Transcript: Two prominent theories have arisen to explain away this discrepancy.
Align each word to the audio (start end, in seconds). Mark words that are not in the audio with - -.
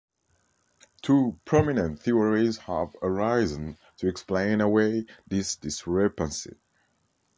Two 1.03 1.39
prominent 1.45 1.99
theories 1.99 2.57
have 2.57 2.95
arisen 3.03 3.77
to 3.97 4.07
explain 4.07 4.59
away 4.59 5.05
this 5.27 5.55
discrepancy. 5.57 6.55